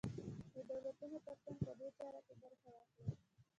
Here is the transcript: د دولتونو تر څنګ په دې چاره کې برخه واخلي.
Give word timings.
د 0.53 0.55
دولتونو 0.69 1.17
تر 1.25 1.35
څنګ 1.43 1.55
په 1.65 1.71
دې 1.79 1.89
چاره 1.99 2.19
کې 2.25 2.33
برخه 2.41 2.69
واخلي. 2.75 3.11